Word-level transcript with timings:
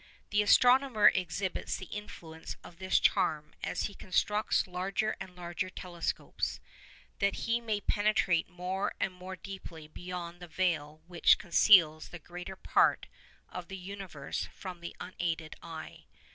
The 0.31 0.41
astronomer 0.41 1.09
exhibits 1.09 1.77
the 1.77 1.85
influence 1.85 2.55
of 2.63 2.79
this 2.79 2.99
charm 2.99 3.53
as 3.63 3.83
he 3.83 3.93
constructs 3.93 4.65
larger 4.65 5.15
and 5.19 5.35
larger 5.35 5.69
telescopes, 5.69 6.59
that 7.19 7.35
he 7.45 7.61
may 7.61 7.81
penetrate 7.81 8.49
more 8.49 8.95
and 8.99 9.13
more 9.13 9.35
deeply 9.35 9.87
beyond 9.87 10.39
the 10.39 10.47
veil 10.47 11.03
which 11.05 11.37
conceals 11.37 12.09
the 12.09 12.17
greater 12.17 12.55
part 12.55 13.05
of 13.47 13.67
the 13.67 13.77
universe 13.77 14.49
from 14.55 14.81
the 14.81 14.95
unaided 14.99 15.55
eye. 15.61 16.05